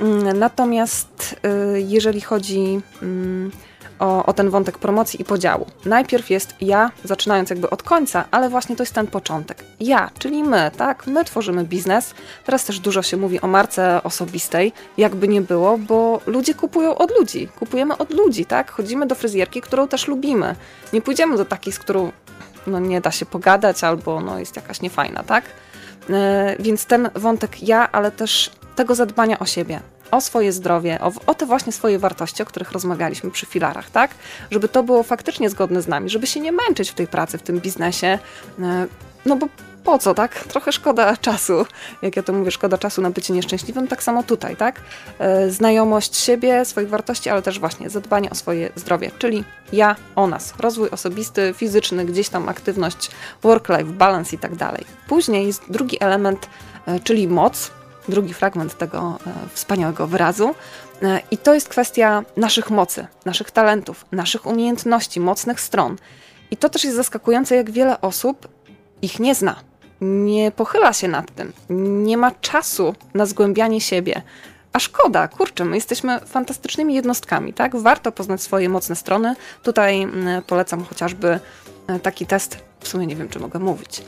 [0.00, 1.36] Mm, natomiast
[1.76, 3.50] y, jeżeli chodzi mm,
[3.98, 8.48] o, o, ten wątek promocji i podziału, najpierw jest ja, zaczynając jakby od końca, ale
[8.48, 9.64] właśnie to jest ten początek.
[9.80, 11.06] Ja, czyli my, tak?
[11.06, 12.14] My tworzymy biznes.
[12.44, 17.10] Teraz też dużo się mówi o marce osobistej, jakby nie było, bo ludzie kupują od
[17.18, 17.48] ludzi.
[17.58, 18.70] Kupujemy od ludzi, tak?
[18.70, 20.54] Chodzimy do fryzjerki, którą też lubimy.
[20.92, 22.12] Nie pójdziemy do takiej, z którą
[22.66, 25.44] no, nie da się pogadać albo no, jest jakaś niefajna, tak?
[26.10, 31.12] E, więc ten wątek ja, ale też tego zadbania o siebie, o swoje zdrowie, o,
[31.26, 34.10] o, te właśnie swoje wartości, o których rozmawialiśmy przy filarach, tak?
[34.50, 37.42] Żeby to było faktycznie zgodne z nami, żeby się nie męczyć w tej pracy, w
[37.42, 38.18] tym biznesie.
[38.62, 38.86] E,
[39.26, 39.48] no bo
[39.84, 40.44] po co, tak?
[40.44, 41.66] Trochę szkoda czasu.
[42.02, 44.80] Jak ja to mówię, szkoda czasu na bycie nieszczęśliwym, tak samo tutaj, tak?
[45.18, 50.26] E, znajomość siebie, swoich wartości, ale też właśnie zadbanie o swoje zdrowie, czyli ja o
[50.26, 50.54] nas.
[50.58, 53.10] Rozwój osobisty, fizyczny, gdzieś tam aktywność,
[53.42, 54.84] work-life balance i tak dalej.
[55.08, 56.48] Później jest drugi element,
[56.86, 57.70] e, czyli moc,
[58.08, 60.54] drugi fragment tego e, wspaniałego wyrazu.
[61.30, 65.96] I to jest kwestia naszych mocy, naszych talentów, naszych umiejętności, mocnych stron.
[66.50, 68.48] I to też jest zaskakujące, jak wiele osób
[69.02, 69.56] ich nie zna
[70.00, 71.52] nie pochyla się nad tym,
[72.04, 74.22] nie ma czasu na zgłębianie siebie.
[74.72, 77.76] A szkoda, kurczę, my jesteśmy fantastycznymi jednostkami, tak?
[77.76, 79.36] Warto poznać swoje mocne strony.
[79.62, 81.40] Tutaj mm, polecam chociażby
[81.86, 84.02] e, taki test, w sumie nie wiem, czy mogę mówić.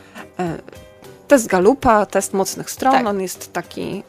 [1.28, 3.06] Test Galupa, test mocnych stron, tak.
[3.06, 4.02] on jest taki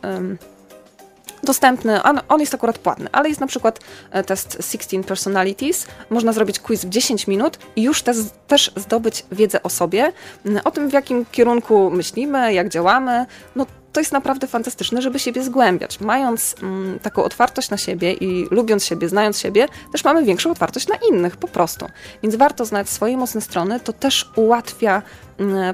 [1.44, 3.80] dostępny, on, on, jest akurat płatny, ale jest na przykład
[4.12, 5.88] e, test 16 Personalities.
[6.10, 10.12] Można zrobić quiz w 10 minut i już też, też zdobyć wiedzę o sobie,
[10.64, 13.26] o tym, w jakim kierunku myślimy, jak działamy.
[13.56, 16.00] No, to jest naprawdę fantastyczne, żeby siebie zgłębiać.
[16.00, 20.88] Mając mm, taką otwartość na siebie i lubiąc siebie, znając siebie, też mamy większą otwartość
[20.88, 21.86] na innych po prostu.
[22.24, 25.02] Więc warto znać swoje mocne strony, to też ułatwia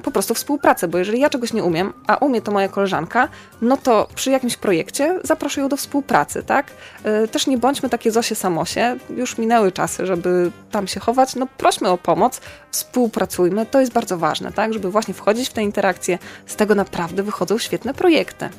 [0.04, 3.28] po prostu współpracę, bo jeżeli ja czegoś nie umiem, a umie to moja koleżanka,
[3.62, 6.71] no to przy jakimś projekcie zaproszę ją do współpracy, tak?
[7.04, 11.47] E, też nie bądźmy takie Zosie Samosie, już minęły czasy, żeby tam się chować, no
[11.58, 14.73] prośmy o pomoc, współpracujmy, to jest bardzo ważne, tak?
[14.73, 18.49] Żeby właśnie wchodzić w te interakcje, z tego naprawdę wychodzą świetne projekty projekty.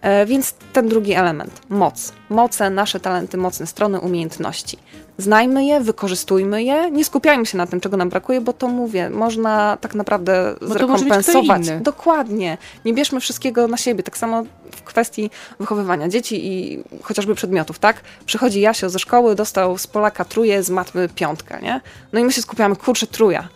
[0.00, 2.12] E, więc ten drugi element, moc.
[2.28, 4.78] Moce, nasze talenty, mocne strony, umiejętności.
[5.18, 9.10] Znajmy je, wykorzystujmy je, nie skupiajmy się na tym, czego nam brakuje, bo to mówię,
[9.10, 11.62] można tak naprawdę bo zrekompensować.
[11.80, 12.58] Dokładnie.
[12.84, 14.02] Nie bierzmy wszystkiego na siebie.
[14.02, 14.44] Tak samo
[14.76, 18.00] w kwestii wychowywania dzieci i chociażby przedmiotów, tak?
[18.26, 21.80] Przychodzi Jasio ze szkoły, dostał z Polaka truje, z matmy piątkę, nie?
[22.12, 23.48] No i my się skupiamy, kurczę, truja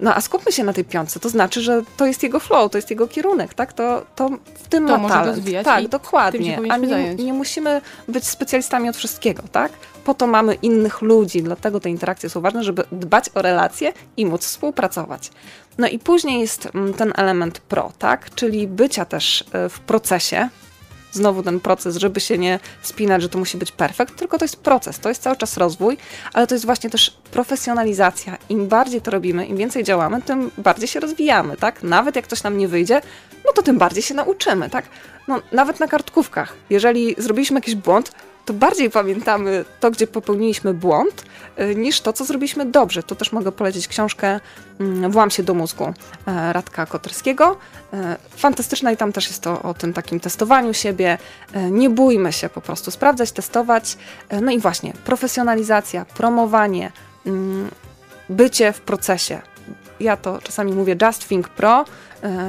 [0.00, 2.78] no a skupmy się na tej piątce, to znaczy, że to jest jego flow, to
[2.78, 3.72] jest jego kierunek, tak?
[3.72, 5.36] To, to w tym to ma talent.
[5.36, 6.58] Rozwijać tak, dokładnie.
[6.70, 9.72] A nie, nie, musimy być specjalistami od wszystkiego, tak?
[10.04, 14.26] Po to mamy innych ludzi, dlatego te interakcje są ważne, żeby dbać o relacje i
[14.26, 15.30] móc współpracować.
[15.78, 18.34] No i później jest mm, ten element pro, tak?
[18.34, 20.48] Czyli bycia też e, w procesie,
[21.12, 24.56] znowu ten proces, żeby się nie spinać, że to musi być perfekt, tylko to jest
[24.56, 25.96] proces, to jest cały czas rozwój,
[26.32, 28.38] ale to jest właśnie też profesjonalizacja.
[28.48, 31.82] Im bardziej to robimy, im więcej działamy, tym bardziej się rozwijamy, tak?
[31.82, 33.00] Nawet jak coś nam nie wyjdzie,
[33.46, 34.84] no to tym bardziej się nauczymy, tak?
[35.28, 38.12] No, nawet na kartkówkach, jeżeli zrobiliśmy jakiś błąd,
[38.44, 41.24] to bardziej pamiętamy to, gdzie popełniliśmy błąd,
[41.60, 43.02] y, niż to, co zrobiliśmy dobrze.
[43.02, 44.40] Tu też mogę polecić książkę
[44.80, 45.94] mm, Włam się do mózgu
[46.26, 47.56] e, Radka Koterskiego.
[47.92, 51.18] E, fantastyczna i tam też jest to o tym takim testowaniu siebie.
[51.52, 53.96] E, nie bójmy się po prostu sprawdzać, testować.
[54.42, 56.92] No i właśnie profesjonalizacja, promowanie,
[57.26, 57.70] mm,
[58.28, 59.40] bycie w procesie.
[60.00, 61.84] Ja to czasami mówię just think pro,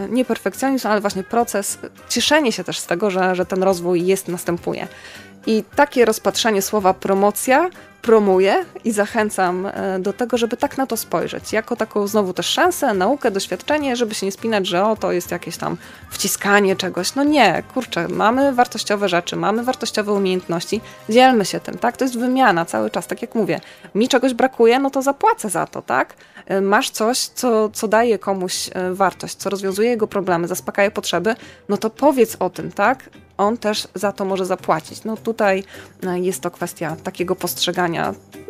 [0.10, 1.77] nie perfekcjonizm, ale właśnie proces,
[2.10, 4.88] cieszenie się też z tego, że, że ten rozwój jest, następuje.
[5.47, 7.69] I takie rozpatrzenie słowa promocja
[8.06, 12.46] promuję i zachęcam e, do tego, żeby tak na to spojrzeć, jako taką znowu też
[12.46, 15.78] szansę, naukę, doświadczenie, żeby się nie spinać, że o, to jest jakieś tam
[16.10, 17.15] wciskanie czegoś.
[17.15, 21.98] No nie, kurczę, mamy wartościowe rzeczy, mamy wartościowe umiejętności, dzielmy się tym, tak?
[21.98, 23.60] To jest wymiana cały czas, tak jak mówię.
[23.96, 26.13] Mi czegoś brakuje, no to zapłacę za to, tak?
[26.46, 31.36] E, masz coś, co, co daje komuś e, wartość, co rozwiązuje jego problemy, zaspokaja potrzeby,
[31.70, 33.10] no to powiedz o tym, tak?
[33.38, 35.04] on też za to może zapłacić.
[35.04, 35.63] No tutaj
[36.15, 37.94] jest to kwestia takiego postrzegania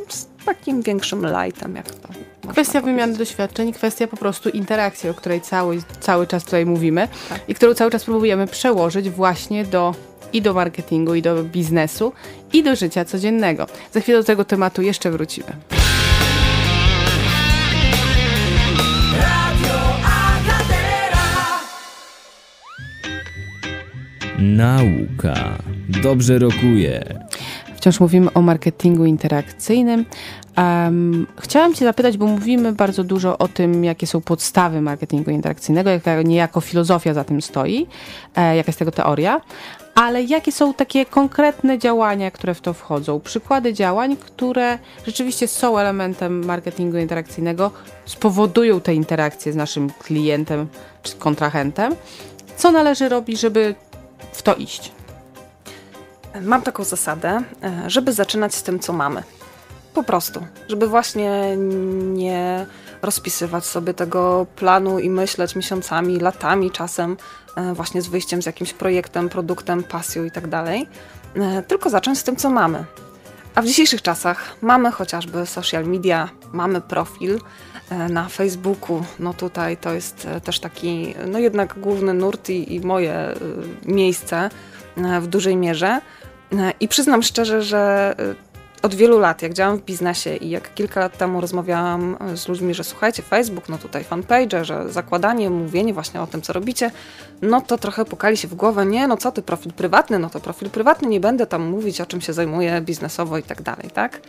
[0.09, 2.09] z takim większym lightem, jak to.
[2.51, 7.39] Kwestia wymiany doświadczeń, kwestia po prostu interakcji, o której cały, cały czas tutaj mówimy tak.
[7.47, 9.95] i którą cały czas próbujemy przełożyć właśnie do
[10.33, 12.13] i do marketingu, i do biznesu,
[12.53, 13.67] i do życia codziennego.
[13.91, 15.47] Za chwilę do tego tematu jeszcze wrócimy.
[24.39, 25.57] Nauka
[26.03, 27.24] dobrze rokuje.
[27.85, 30.05] Wciąż mówimy o marketingu interakcyjnym.
[30.57, 35.89] Um, chciałam Cię zapytać, bo mówimy bardzo dużo o tym, jakie są podstawy marketingu interakcyjnego,
[35.89, 37.87] jaka niejako filozofia za tym stoi,
[38.35, 39.41] e, jaka jest tego teoria,
[39.95, 43.19] ale jakie są takie konkretne działania, które w to wchodzą?
[43.19, 47.71] Przykłady działań, które rzeczywiście są elementem marketingu interakcyjnego,
[48.05, 50.67] spowodują te interakcje z naszym klientem
[51.03, 51.95] czy kontrahentem.
[52.57, 53.75] Co należy robić, żeby
[54.31, 54.91] w to iść?
[56.41, 59.23] Mam taką zasadę, e, żeby zaczynać z tym, co mamy.
[59.93, 61.57] Po prostu, żeby właśnie
[62.13, 62.65] nie
[63.01, 67.17] rozpisywać sobie tego planu i myśleć miesiącami, latami, czasem
[67.55, 70.87] e, właśnie z wyjściem z jakimś projektem, produktem, pasją i tak dalej,
[71.35, 72.85] e, tylko zacząć z tym, co mamy.
[73.55, 77.39] A w dzisiejszych czasach mamy chociażby social media, mamy profil
[78.09, 79.03] na Facebooku.
[79.19, 83.35] No tutaj to jest też taki, no jednak główny nurt i, i moje
[83.85, 84.49] miejsce
[85.21, 86.01] w dużej mierze.
[86.79, 88.15] I przyznam szczerze, że
[88.85, 92.47] od wielu lat, jak działam w biznesie i jak kilka lat temu rozmawiałam e, z
[92.47, 96.91] ludźmi, że słuchajcie, Facebook, no tutaj fanpage, że zakładanie, mówienie właśnie o tym, co robicie,
[97.41, 100.39] no to trochę pukali się w głowę, nie, no co ty, profil prywatny, no to
[100.39, 104.21] profil prywatny, nie będę tam mówić, o czym się zajmuję biznesowo i tak dalej, tak?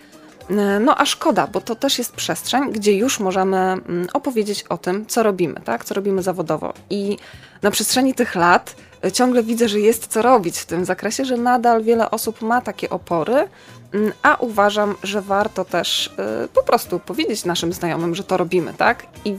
[0.51, 4.79] E, no a szkoda, bo to też jest przestrzeń, gdzie już możemy mm, opowiedzieć o
[4.79, 5.85] tym, co robimy, tak?
[5.85, 6.75] co robimy zawodowo.
[6.91, 7.19] I
[7.63, 11.37] na przestrzeni tych lat e, ciągle widzę, że jest co robić w tym zakresie, że
[11.37, 13.49] nadal wiele osób ma takie opory,
[13.93, 16.07] mm, a uważam, że warto też
[16.45, 19.07] y, po prostu powiedzieć naszym znajomym, że to robimy, tak?
[19.25, 19.35] I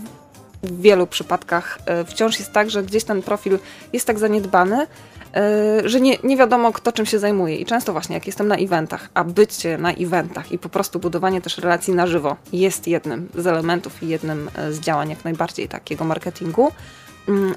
[0.64, 3.60] w wielu przypadkach y, wciąż jest tak, że gdzieś ten profil
[3.94, 4.88] jest tak zaniedbany,
[5.84, 7.56] y, że nie, nie wiadomo, kto czym się zajmuje.
[7.56, 11.42] I często właśnie, jak jestem na eventach, a bycie na eventach i po prostu budowanie
[11.42, 16.06] też relacji na żywo jest jednym z elementów i jednym z działań jak najbardziej takiego
[16.06, 16.72] marketingu,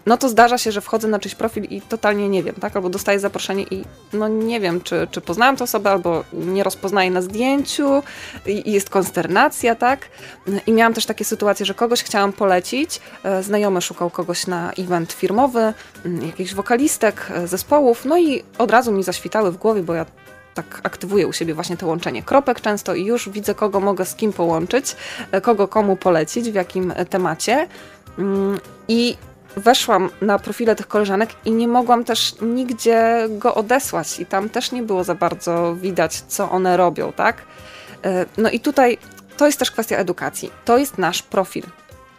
[0.06, 2.76] no to zdarza się, że wchodzę na czyjś profil i totalnie nie wiem, tak?
[2.76, 7.10] Albo dostaję zaproszenie i no nie wiem, czy, czy poznałem tę osobę, albo nie rozpoznaję
[7.10, 8.02] na zdjęciu
[8.46, 10.08] i, jest konsternacja, tak?
[10.66, 15.12] I miałam też takie sytuacje, że kogoś chciałam polecić, e, znajomy szukał kogoś na event
[15.12, 15.72] firmowy,
[16.04, 20.06] mm, jakichś wokalistek, e, zespołów, no i od razu mi zaświtały w głowie, bo ja
[20.54, 24.14] tak aktywuję u siebie właśnie to łączenie kropek często i już widzę, kogo mogę z
[24.14, 24.96] kim połączyć,
[25.32, 27.68] e, kogo komu polecić, w jakim temacie.
[28.18, 29.16] Mm, I
[29.56, 34.72] weszłam na profile tych koleżanek i nie mogłam też nigdzie go odesłać i tam też
[34.72, 37.42] nie było za bardzo widać, co one robią, tak?
[38.04, 38.98] E, no i tutaj
[39.36, 40.50] to jest też kwestia edukacji.
[40.64, 41.64] To jest nasz profil,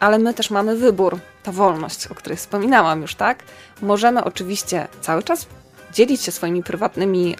[0.00, 3.38] ale my też mamy wybór, ta wolność, o której wspominałam już, tak?
[3.82, 5.46] Możemy oczywiście cały czas
[5.92, 7.36] dzielić się swoimi prywatnymi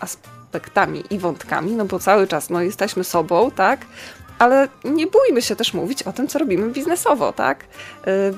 [0.00, 3.80] aspektami i wątkami, no bo cały czas no, jesteśmy sobą, tak?
[4.38, 7.64] Ale nie bójmy się też mówić o tym, co robimy biznesowo, tak?
[7.64, 7.66] Y,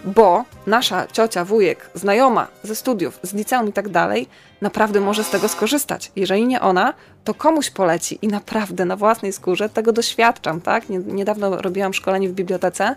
[0.04, 4.28] bo nasza ciocia, wujek, znajoma ze studiów, z liceum i tak dalej,
[4.60, 6.12] naprawdę może z tego skorzystać.
[6.16, 10.84] Jeżeli nie ona, to komuś poleci i naprawdę na własnej skórze tego doświadczam, tak?
[10.88, 12.96] Niedawno robiłam szkolenie w bibliotece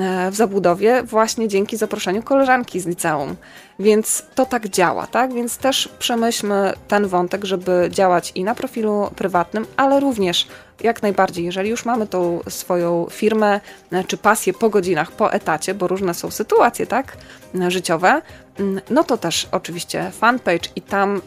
[0.00, 3.36] E, w zabudowie właśnie dzięki zaproszeniu koleżanki z liceum.
[3.78, 5.34] Więc to tak działa, tak?
[5.34, 10.48] Więc też przemyślmy ten wątek, żeby działać i na profilu prywatnym, ale również
[10.82, 13.60] jak najbardziej, jeżeli już mamy tą swoją firmę
[13.92, 17.16] e, czy pasję po godzinach, po etacie, bo różne są sytuacje, tak?
[17.60, 18.22] E, życiowe,
[18.58, 21.20] mm, no to też oczywiście fanpage i tam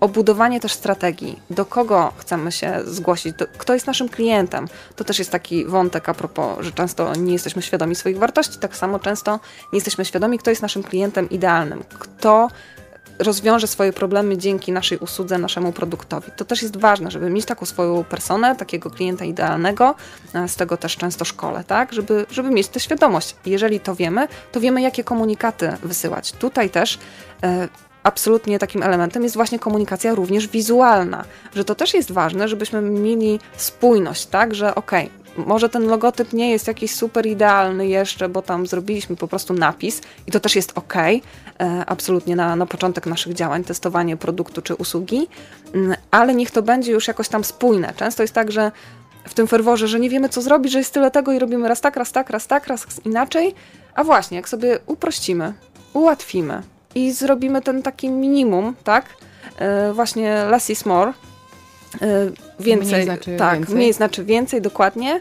[0.00, 4.68] obudowanie też strategii, do kogo chcemy się zgłosić, do, kto jest naszym klientem.
[4.96, 8.76] To też jest taki wątek a propos, że często nie jesteśmy świadomi swoich wartości, tak
[8.76, 9.40] samo często
[9.72, 12.48] nie jesteśmy świadomi, kto jest naszym klientem idealnym, kto
[13.18, 16.32] rozwiąże swoje problemy dzięki naszej usłudze, naszemu produktowi.
[16.36, 19.94] To też jest ważne, żeby mieć taką swoją personę, takiego klienta idealnego,
[20.46, 21.92] z tego też często szkole, tak?
[21.92, 23.36] Żeby, żeby mieć tę świadomość.
[23.46, 26.32] Jeżeli to wiemy, to wiemy, jakie komunikaty wysyłać.
[26.32, 26.98] Tutaj też
[27.42, 27.68] e,
[28.02, 31.24] absolutnie takim elementem jest właśnie komunikacja również wizualna,
[31.54, 36.32] że to też jest ważne, żebyśmy mieli spójność, tak, że okej, okay, może ten logotyp
[36.32, 40.56] nie jest jakiś super idealny jeszcze, bo tam zrobiliśmy po prostu napis i to też
[40.56, 41.20] jest ok, e,
[41.86, 45.28] absolutnie na, na początek naszych działań, testowanie produktu czy usługi,
[45.74, 47.92] mm, ale niech to będzie już jakoś tam spójne.
[47.96, 48.72] Często jest tak, że
[49.28, 51.80] w tym ferworze, że nie wiemy co zrobić, że jest tyle tego i robimy raz
[51.80, 53.54] tak, raz tak, raz tak, raz inaczej,
[53.94, 55.52] a właśnie, jak sobie uprościmy,
[55.92, 56.62] ułatwimy,
[56.96, 59.04] i zrobimy ten taki minimum, tak?
[59.58, 61.12] E, właśnie less is more.
[62.60, 63.76] Więcej, mniej znaczy tak, więcej.
[63.76, 65.20] mniej znaczy więcej, dokładnie,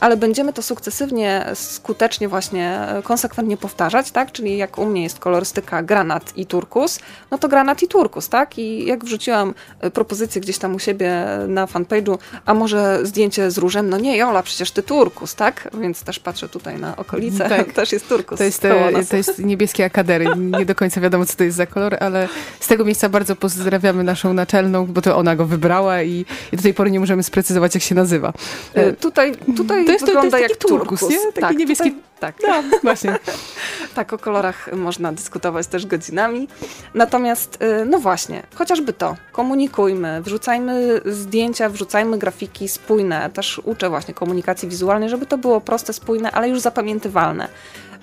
[0.00, 5.18] ale będziemy to sukcesywnie, skutecznie właśnie, e, konsekwentnie powtarzać, tak, czyli jak u mnie jest
[5.18, 6.98] kolorystyka granat i turkus,
[7.30, 11.26] no to granat i turkus, tak, i jak wrzuciłam e, propozycję gdzieś tam u siebie
[11.48, 16.02] na fanpage'u, a może zdjęcie z różem, no nie, Jola, przecież ty turkus, tak, więc
[16.02, 17.72] też patrzę tutaj na okolice, tak.
[17.82, 18.38] też jest turkus.
[18.38, 18.62] To jest,
[19.10, 22.28] to jest niebieskie akadery, nie do końca wiadomo, co to jest za kolor, ale
[22.60, 26.74] z tego miejsca bardzo pozdrawiamy naszą naczelną, bo to ona go wybrała i, i tutaj
[26.74, 28.32] pory nie możemy sprecyzować, jak się nazywa.
[28.74, 29.32] E, tutaj
[29.80, 31.32] tutaj to jest, wygląda to jest jak turkus, turkus, nie?
[31.32, 31.92] Taki tak, niebieski.
[31.92, 33.18] Tutaj, tak, no, właśnie.
[33.94, 36.48] tak, o kolorach można dyskutować też godzinami.
[36.94, 43.30] Natomiast, e, no właśnie, chociażby to, komunikujmy, wrzucajmy zdjęcia, wrzucajmy grafiki spójne.
[43.30, 47.48] Też uczę właśnie komunikacji wizualnej, żeby to było proste, spójne, ale już zapamiętywalne.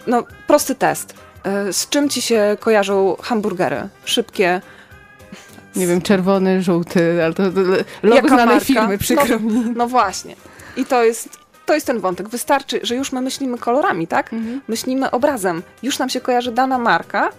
[0.08, 1.14] No, prosty test.
[1.44, 3.88] E, z czym ci się kojarzą hamburgery?
[4.06, 4.62] Szybkie,
[5.76, 7.60] nie wiem, czerwony, żółty, ale to, to
[8.04, 8.66] logo Jaka znanej marka?
[8.66, 9.74] firmy, przykro no, mi.
[9.76, 10.36] No właśnie.
[10.78, 11.30] I to jest,
[11.66, 12.30] to jest ten wątek.
[12.30, 14.34] Wystarczy, że już my myślimy kolorami, tak?
[14.34, 14.62] Mhm.
[14.68, 15.64] Myślimy obrazem.
[15.84, 17.30] Już nam się kojarzy dana marka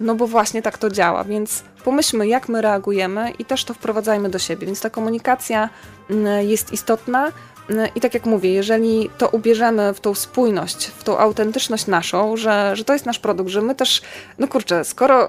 [0.00, 4.28] No bo właśnie tak to działa, więc pomyślmy, jak my reagujemy i też to wprowadzajmy
[4.28, 4.66] do siebie.
[4.66, 5.68] Więc ta komunikacja
[6.10, 7.32] mm, jest istotna.
[7.70, 12.36] Mm, I tak jak mówię, jeżeli to ubierzemy w tą spójność, w tą autentyczność naszą,
[12.36, 14.02] że, że to jest nasz produkt, że my też,
[14.38, 15.28] no kurczę, skoro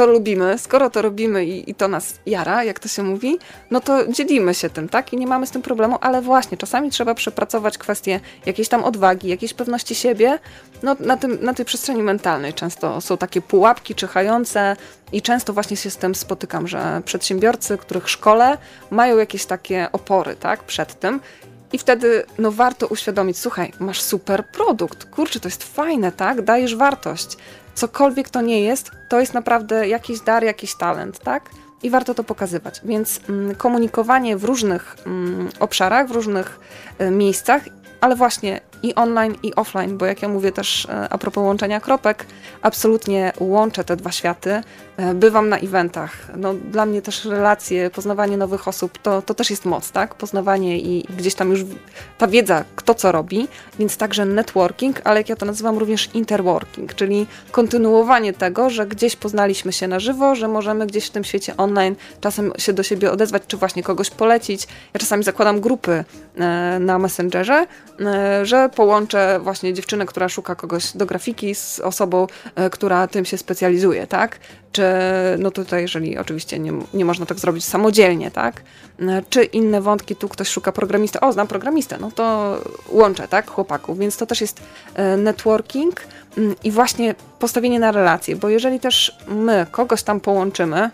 [0.00, 3.38] to lubimy, skoro to robimy i, i, to nas jara, jak to się mówi,
[3.70, 5.12] no to dzielimy się tym, tak?
[5.12, 9.28] I nie mamy z tym problemu, ale właśnie czasami trzeba przepracować kwestie jakiejś tam odwagi,
[9.28, 10.38] jakiejś pewności siebie,
[10.82, 12.54] no na, tym, na tej przestrzeni mentalnej.
[12.54, 14.76] Często są takie pułapki czyhające
[15.12, 18.58] i często właśnie się z tym spotykam, że przedsiębiorcy, których szkole,
[18.90, 20.64] mają jakieś takie opory, tak?
[20.64, 21.20] Przed tym
[21.72, 26.42] i wtedy no, warto uświadomić, słuchaj, masz super produkt, kurczę, to jest fajne, tak?
[26.42, 27.36] Dajesz wartość
[27.74, 31.50] cokolwiek to nie jest, to jest naprawdę jakiś dar, jakiś talent, tak?
[31.82, 32.80] I warto to pokazywać.
[32.84, 36.60] Więc mm, komunikowanie w różnych mm, obszarach, w różnych
[37.00, 37.62] y, miejscach,
[38.00, 41.80] ale właśnie i online, i offline, bo jak ja mówię też e, a propos łączenia
[41.80, 42.26] kropek,
[42.62, 44.62] absolutnie łączę te dwa światy.
[45.00, 46.12] E, bywam na eventach.
[46.36, 50.14] No, dla mnie też relacje, poznawanie nowych osób to, to też jest moc, tak?
[50.14, 51.60] Poznawanie i gdzieś tam już
[52.18, 56.94] ta wiedza, kto co robi, więc także networking, ale jak ja to nazywam również interworking,
[56.94, 61.56] czyli kontynuowanie tego, że gdzieś poznaliśmy się na żywo, że możemy gdzieś w tym świecie
[61.56, 64.68] online czasem się do siebie odezwać, czy właśnie kogoś polecić.
[64.94, 66.04] Ja czasami zakładam grupy
[66.36, 67.66] e, na Messengerze,
[68.42, 73.38] że połączę właśnie dziewczynę, która szuka kogoś do grafiki z osobą, e, która tym się
[73.38, 74.38] specjalizuje, tak?
[74.72, 74.82] Czy,
[75.38, 78.62] no tutaj, jeżeli oczywiście nie, nie można tak zrobić samodzielnie, tak?
[79.00, 82.56] E, czy inne wątki, tu ktoś szuka programistę, o, znam programistę, no to
[82.88, 84.60] łączę, tak, chłopaków, więc to też jest
[84.94, 86.00] e, networking
[86.36, 90.90] mm, i właśnie postawienie na relacje, bo jeżeli też my kogoś tam połączymy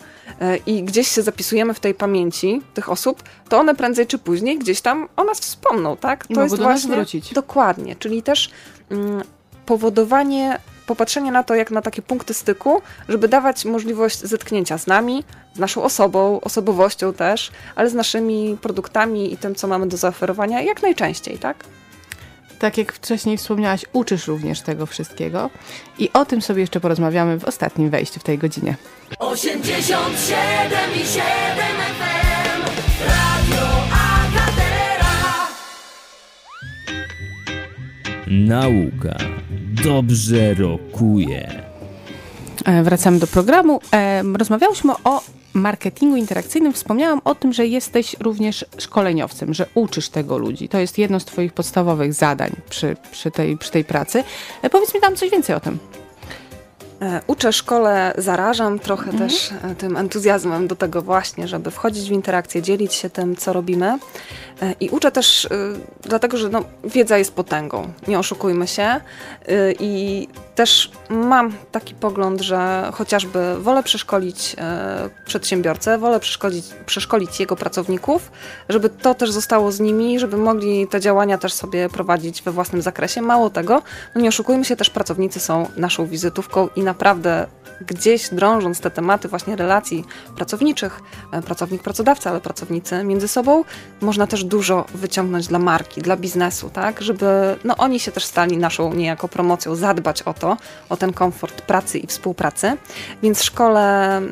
[0.67, 4.81] i gdzieś się zapisujemy w tej pamięci tych osób, to one prędzej czy później gdzieś
[4.81, 6.25] tam o nas wspomną, tak?
[6.29, 7.33] I to jest właśnie wrócić.
[7.33, 8.51] Dokładnie, czyli też
[8.91, 9.23] mm,
[9.67, 15.25] powodowanie popatrzenie na to jak na takie punkty styku, żeby dawać możliwość zetknięcia z nami,
[15.55, 20.63] z naszą osobą, osobowością też, ale z naszymi produktami i tym, co mamy do zaoferowania
[20.63, 21.65] jak najczęściej, tak?
[22.59, 25.51] Tak jak wcześniej wspomniałaś, uczysz również tego wszystkiego
[25.99, 28.77] i o tym sobie jeszcze porozmawiamy w ostatnim wejściu w tej godzinie.
[29.19, 31.25] 87 i 7
[31.99, 32.63] FM
[33.01, 33.87] Radio
[38.27, 39.17] Nauka
[39.85, 41.63] dobrze rokuje.
[42.65, 43.81] E, wracamy do programu.
[43.93, 45.23] E, rozmawiałyśmy o
[45.55, 46.73] marketingu interakcyjnym.
[46.73, 50.69] Wspomniałam o tym, że jesteś również szkoleniowcem, że uczysz tego ludzi.
[50.69, 54.25] To jest jedno z Twoich podstawowych zadań przy, przy, tej, przy tej pracy.
[54.63, 55.79] E, powiedz mi tam coś więcej o tym.
[57.27, 59.29] Uczę szkole, zarażam trochę mhm.
[59.29, 63.99] też tym entuzjazmem do tego właśnie, żeby wchodzić w interakcję, dzielić się tym, co robimy.
[64.63, 65.49] E, I uczę też
[66.03, 69.01] dlatego, że no, wiedza jest potęgą, nie oszukujmy się.
[69.81, 77.57] I też mam taki pogląd, że chociażby wolę przeszkolić e, przedsiębiorcę, wolę przeszkolić, przeszkolić jego
[77.57, 78.31] pracowników,
[78.69, 82.83] żeby to też zostało z nimi, żeby mogli te działania też sobie prowadzić we własnym
[82.83, 83.23] zakresie.
[83.23, 83.83] Mało tego,
[84.15, 87.47] no nie oszukujmy się, też pracownicy są naszą wizytówką i naprawdę
[87.81, 90.05] gdzieś drążąc te tematy właśnie relacji
[90.37, 91.01] pracowniczych,
[91.33, 93.65] e, pracownik-pracodawca, ale pracownicy między sobą,
[94.01, 97.27] można też dużo wyciągnąć dla marki, dla biznesu, tak, żeby
[97.65, 100.57] no, oni się też stali naszą niejako promocją, zadbać o to,
[100.89, 102.77] o ten komfort pracy i współpracy.
[103.23, 104.25] Więc w szkole y,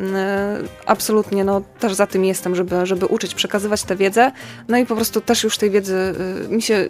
[0.86, 4.32] absolutnie no, też za tym jestem, żeby, żeby uczyć, przekazywać tę wiedzę,
[4.68, 6.14] no i po prostu też już tej wiedzy
[6.46, 6.88] y, mi się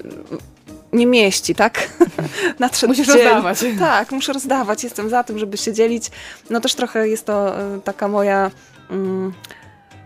[0.95, 1.89] nie mieści, tak?
[2.59, 3.17] Nadszedł Musisz dzień.
[3.17, 3.65] rozdawać.
[3.79, 4.85] Tak, muszę rozdawać.
[4.85, 6.11] Jestem za tym, żeby się dzielić.
[6.51, 8.51] No też trochę jest to y, taka moja...
[8.91, 9.33] Mm,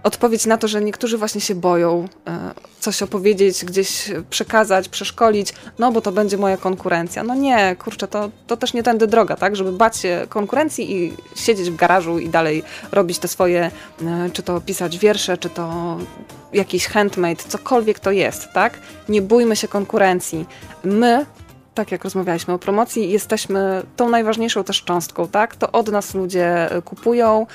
[0.03, 5.93] odpowiedź na to, że niektórzy właśnie się boją e, coś opowiedzieć, gdzieś przekazać, przeszkolić, no
[5.93, 7.25] bo to będzie moja konkurencja.
[7.25, 9.57] No nie, kurczę, to, to też nie tędy droga, tak?
[9.57, 13.71] Żeby bać się konkurencji i siedzieć w garażu i dalej robić te swoje,
[14.03, 15.97] e, czy to pisać wiersze, czy to
[16.53, 18.79] jakiś handmade, cokolwiek to jest, tak?
[19.09, 20.47] Nie bójmy się konkurencji.
[20.85, 21.27] My
[21.79, 25.57] tak jak rozmawialiśmy o promocji, jesteśmy tą najważniejszą też cząstką, tak?
[25.57, 27.47] To od nas ludzie y, kupują,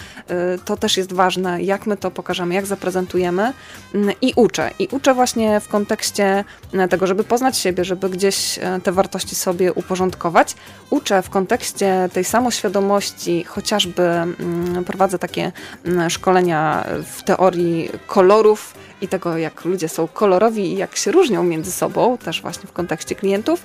[0.56, 3.54] y, to też jest ważne, jak my to pokażemy, jak zaprezentujemy
[3.94, 4.72] mm, i uczę.
[4.80, 9.74] I uczę właśnie w kontekście y, tego, żeby poznać siebie, żeby gdzieś te wartości sobie
[9.74, 10.56] uporządkować.
[10.90, 15.52] Uczę w kontekście tej samoświadomości, chociażby mm, prowadzę takie
[15.86, 21.44] mm, szkolenia w teorii kolorów, i tego, jak ludzie są kolorowi i jak się różnią
[21.44, 23.63] między sobą, też właśnie w kontekście klientów,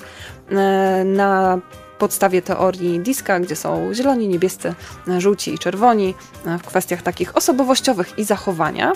[0.50, 1.58] e, na
[1.98, 4.74] podstawie teorii Diska, gdzie są zieloni, niebiescy,
[5.18, 6.14] żółci i czerwoni,
[6.46, 8.92] e, w kwestiach takich osobowościowych i zachowania.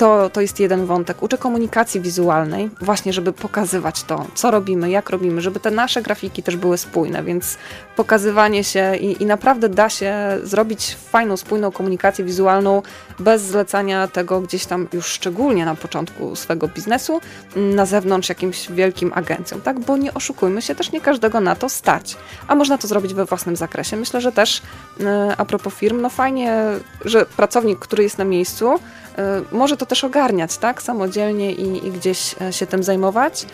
[0.00, 1.22] To, to jest jeden wątek.
[1.22, 6.42] Uczę komunikacji wizualnej, właśnie, żeby pokazywać to, co robimy, jak robimy, żeby te nasze grafiki
[6.42, 7.58] też były spójne, więc
[7.96, 12.82] pokazywanie się i, i naprawdę da się zrobić fajną, spójną komunikację wizualną
[13.18, 17.20] bez zlecania tego gdzieś tam już szczególnie na początku swego biznesu
[17.56, 19.80] na zewnątrz jakimś wielkim agencjom, tak?
[19.80, 22.16] Bo nie oszukujmy się, też nie każdego na to stać,
[22.48, 23.96] a można to zrobić we własnym zakresie.
[23.96, 24.62] Myślę, że też
[25.00, 26.62] e, a propos firm, no fajnie,
[27.04, 28.74] że pracownik, który jest na miejscu,
[29.18, 30.82] e, może to też ogarniać, tak?
[30.82, 33.46] Samodzielnie i, i gdzieś e, się tym zajmować.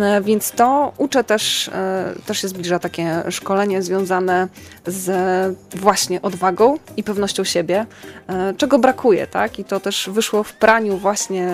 [0.00, 4.48] E, więc to uczę też, e, też się zbliża takie szkolenie związane
[4.86, 7.86] z właśnie odwagą i pewnością siebie,
[8.28, 9.58] e, czego brakuje, tak?
[9.58, 11.48] I to też wyszło w praniu właśnie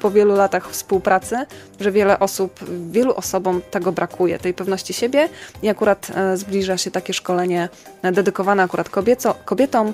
[0.00, 1.36] po wielu latach współpracy,
[1.80, 5.28] że wiele osób, wielu osobom tego brakuje, tej pewności siebie
[5.62, 7.68] i akurat zbliża się takie szkolenie
[8.02, 9.92] dedykowane akurat kobieco, kobietom,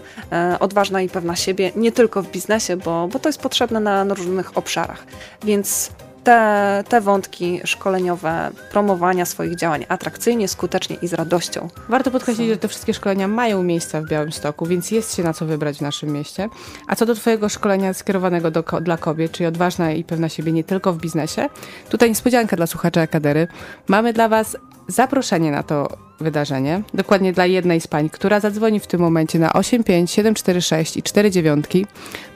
[0.61, 4.15] odważna i pewna siebie, nie tylko w biznesie, bo, bo to jest potrzebne na, na
[4.15, 5.07] różnych obszarach.
[5.45, 5.91] Więc
[6.25, 11.69] te, te wątki szkoleniowe, promowania swoich działań atrakcyjnie, skutecznie i z radością.
[11.89, 15.47] Warto podkreślić, że te wszystkie szkolenia mają miejsce w Białymstoku, więc jest się na co
[15.47, 16.49] wybrać w naszym mieście.
[16.89, 20.65] A co do Twojego szkolenia skierowanego do, dla kobiet, czyli odważna i pewna siebie nie
[20.65, 21.49] tylko w biznesie,
[21.89, 23.49] tutaj niespodzianka dla słuchaczy Akadery.
[23.89, 24.57] Mamy dla Was
[24.89, 29.53] zaproszenie na to wydarzenie, dokładnie dla jednej z pań, która zadzwoni w tym momencie na
[29.53, 31.67] 85746 i 49.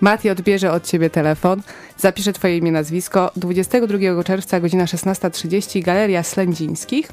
[0.00, 1.62] Mati odbierze od ciebie telefon,
[1.98, 3.30] zapisze twoje imię, nazwisko.
[3.36, 7.08] 22 czerwca, godzina 16.30, Galeria Slędzińskich.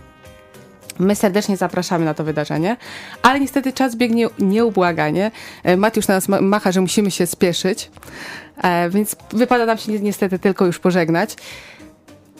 [0.99, 2.77] My serdecznie zapraszamy na to wydarzenie,
[3.21, 5.31] ale niestety czas biegnie nieubłaganie.
[5.63, 7.91] E, Mati już na nas macha, że musimy się spieszyć,
[8.63, 11.35] e, więc wypada nam się niestety tylko już pożegnać.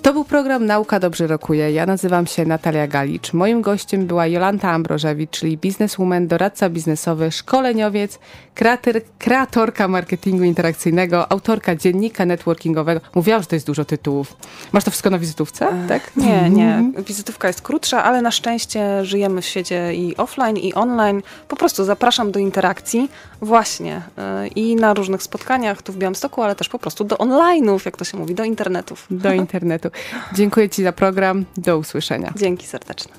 [0.03, 1.71] To był program Nauka Dobrze Rokuje.
[1.71, 3.33] Ja nazywam się Natalia Galicz.
[3.33, 8.19] Moim gościem była Jolanta Ambrożewicz, czyli bizneswoman, doradca biznesowy, szkoleniowiec,
[8.55, 13.01] kreator, kreatorka marketingu interakcyjnego, autorka dziennika networkingowego.
[13.15, 14.35] Mówiłam, że to jest dużo tytułów.
[14.71, 16.15] Masz to wszystko na wizytówce, Ech, tak?
[16.15, 16.91] Nie, nie.
[17.07, 21.21] Wizytówka jest krótsza, ale na szczęście żyjemy w świecie i offline, i online.
[21.47, 23.09] Po prostu zapraszam do interakcji
[23.41, 27.79] właśnie yy, i na różnych spotkaniach tu w Białymstoku, ale też po prostu do online'ów,
[27.85, 29.07] jak to się mówi, do internetów.
[29.11, 29.89] Do internetu.
[30.33, 31.45] Dziękuję Ci za program.
[31.57, 32.33] Do usłyszenia.
[32.35, 33.13] Dzięki serdeczne.